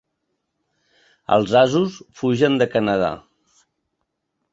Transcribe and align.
Els 1.35 1.53
asos 1.59 1.97
fugen 2.21 2.57
de 2.61 2.69
Canadà. 2.77 3.11